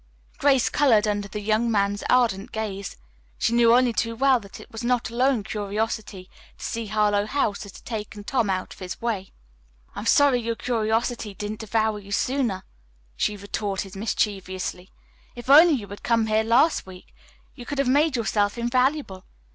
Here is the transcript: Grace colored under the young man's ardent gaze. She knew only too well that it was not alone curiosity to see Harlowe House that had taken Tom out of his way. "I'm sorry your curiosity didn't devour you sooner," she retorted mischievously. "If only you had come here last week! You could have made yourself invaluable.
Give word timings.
Grace 0.39 0.67
colored 0.67 1.07
under 1.07 1.27
the 1.27 1.39
young 1.39 1.69
man's 1.69 2.03
ardent 2.09 2.51
gaze. 2.51 2.97
She 3.37 3.53
knew 3.53 3.71
only 3.71 3.93
too 3.93 4.15
well 4.15 4.39
that 4.39 4.59
it 4.59 4.71
was 4.71 4.83
not 4.83 5.11
alone 5.11 5.43
curiosity 5.43 6.27
to 6.57 6.65
see 6.65 6.87
Harlowe 6.87 7.27
House 7.27 7.59
that 7.59 7.75
had 7.75 7.85
taken 7.85 8.23
Tom 8.23 8.49
out 8.49 8.73
of 8.73 8.79
his 8.79 8.99
way. 8.99 9.31
"I'm 9.93 10.07
sorry 10.07 10.41
your 10.41 10.55
curiosity 10.55 11.35
didn't 11.35 11.59
devour 11.59 11.99
you 11.99 12.11
sooner," 12.11 12.63
she 13.15 13.37
retorted 13.37 13.95
mischievously. 13.95 14.89
"If 15.35 15.51
only 15.51 15.73
you 15.75 15.87
had 15.89 16.01
come 16.01 16.25
here 16.25 16.43
last 16.43 16.87
week! 16.87 17.13
You 17.53 17.67
could 17.67 17.77
have 17.77 17.87
made 17.87 18.15
yourself 18.15 18.57
invaluable. 18.57 19.23